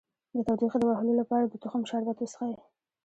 [0.35, 2.53] د تودوخې د وهلو لپاره د تخم شربت وڅښئ